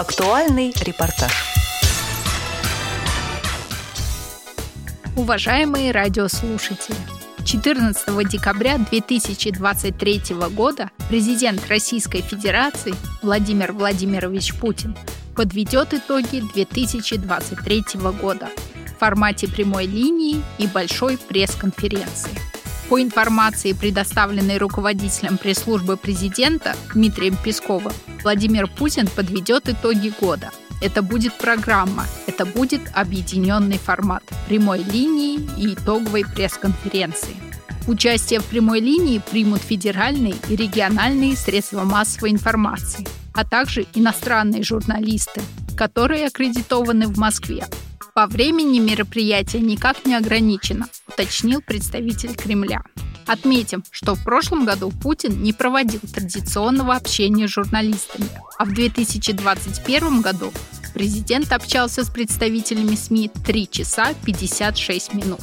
[0.00, 1.30] Актуальный репортаж.
[5.14, 6.96] Уважаемые радиослушатели,
[7.44, 10.22] 14 декабря 2023
[10.56, 14.96] года президент Российской Федерации Владимир Владимирович Путин
[15.36, 17.84] подведет итоги 2023
[18.22, 18.48] года
[18.86, 22.39] в формате прямой линии и большой пресс-конференции.
[22.90, 27.92] По информации, предоставленной руководителем пресс-службы президента Дмитрием Песковым,
[28.24, 30.50] Владимир Путин подведет итоги года.
[30.82, 37.36] Это будет программа, это будет объединенный формат прямой линии и итоговой пресс-конференции.
[37.86, 45.42] Участие в прямой линии примут федеральные и региональные средства массовой информации, а также иностранные журналисты,
[45.76, 47.68] которые аккредитованы в Москве.
[48.14, 50.88] По времени мероприятие никак не ограничено,
[51.20, 52.82] уточнил представитель Кремля.
[53.26, 58.26] Отметим, что в прошлом году Путин не проводил традиционного общения с журналистами,
[58.58, 60.50] а в 2021 году
[60.94, 65.42] президент общался с представителями СМИ 3 часа 56 минут.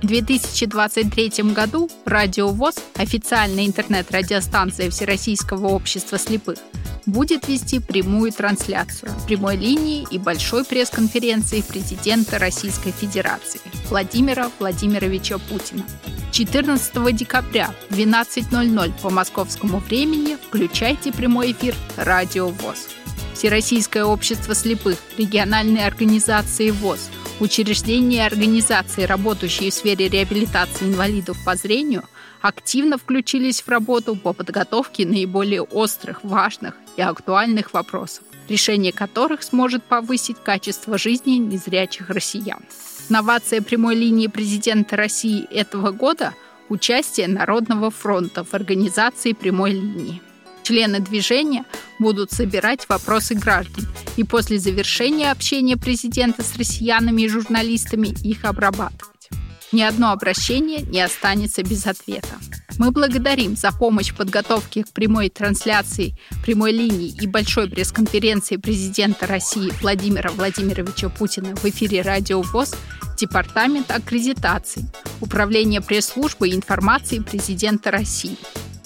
[0.00, 6.58] В 2023 году Радио ВОЗ, официальная интернет-радиостанция Всероссийского общества слепых,
[7.06, 15.84] будет вести прямую трансляцию прямой линии и большой пресс-конференции президента Российской Федерации Владимира Владимировича Путина.
[16.32, 22.88] 14 декабря в 12.00 по московскому времени включайте прямой эфир «Радио ВОЗ».
[23.34, 31.54] Всероссийское общество слепых, региональные организации ВОЗ, учреждения и организации, работающие в сфере реабилитации инвалидов по
[31.56, 32.04] зрению,
[32.40, 39.82] активно включились в работу по подготовке наиболее острых, важных и актуальных вопросов, решение которых сможет
[39.84, 42.60] повысить качество жизни незрячих россиян.
[43.08, 46.34] Новация прямой линии президента России этого года–
[46.68, 50.22] участие Народного фронта в организации прямой линии.
[50.66, 51.64] Члены движения
[52.00, 53.86] будут собирать вопросы граждан
[54.16, 59.28] и после завершения общения президента с россиянами и журналистами их обрабатывать.
[59.70, 62.34] Ни одно обращение не останется без ответа.
[62.78, 69.28] Мы благодарим за помощь в подготовке к прямой трансляции прямой линии и большой пресс-конференции президента
[69.28, 72.74] России Владимира Владимировича Путина в эфире «Радио ВОЗ»
[73.16, 74.84] Департамент аккредитации,
[75.20, 78.36] Управление пресс-службы и информации президента России,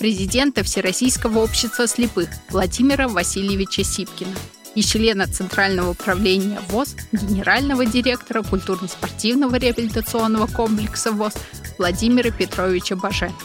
[0.01, 4.35] президента Всероссийского общества слепых Владимира Васильевича Сипкина
[4.75, 11.35] и члена Центрального управления ВОЗ, генерального директора культурно-спортивного реабилитационного комплекса ВОЗ
[11.77, 13.37] Владимира Петровича Баженова.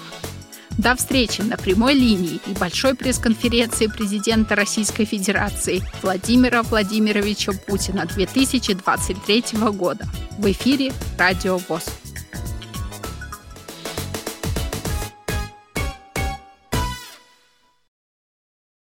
[0.78, 9.44] До встречи на прямой линии и большой пресс-конференции президента Российской Федерации Владимира Владимировича Путина 2023
[9.74, 11.84] года в эфире «Радио ВОЗ».